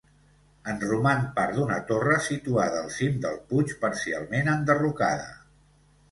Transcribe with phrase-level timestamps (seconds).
[0.71, 5.29] En roman part d'una torre situada al cim del puig, parcialment enderrocada.